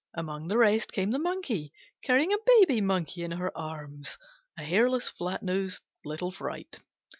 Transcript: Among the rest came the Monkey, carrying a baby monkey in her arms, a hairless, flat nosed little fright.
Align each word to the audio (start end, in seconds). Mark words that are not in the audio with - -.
Among 0.15 0.47
the 0.47 0.57
rest 0.57 0.91
came 0.91 1.11
the 1.11 1.19
Monkey, 1.19 1.71
carrying 2.03 2.33
a 2.33 2.37
baby 2.43 2.81
monkey 2.81 3.21
in 3.23 3.29
her 3.29 3.55
arms, 3.55 4.17
a 4.57 4.63
hairless, 4.63 5.09
flat 5.09 5.43
nosed 5.43 5.83
little 6.03 6.31
fright. 6.31 6.79